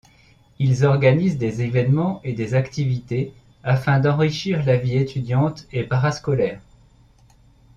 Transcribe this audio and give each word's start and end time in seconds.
Ils 0.57 0.83
organisent 0.83 1.37
des 1.37 1.61
événements 1.61 2.21
et 2.23 2.33
des 2.33 2.55
activités 2.55 3.35
afin 3.63 3.99
d'enrichir 3.99 4.65
la 4.65 4.75
vie 4.77 4.97
étudiante 4.97 5.67
et 5.71 5.83
parascolaire. 5.83 6.59